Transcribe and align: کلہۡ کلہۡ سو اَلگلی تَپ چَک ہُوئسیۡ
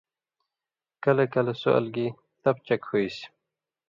کلہۡ 1.03 1.27
کلہۡ 1.33 1.57
سو 1.61 1.69
اَلگلی 1.77 2.07
تَپ 2.41 2.57
چَک 2.67 2.81
ہُوئسیۡ 2.89 3.25